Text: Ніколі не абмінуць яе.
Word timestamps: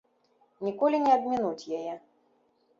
Ніколі 0.69 0.97
не 1.05 1.13
абмінуць 1.17 1.69
яе. 1.81 1.93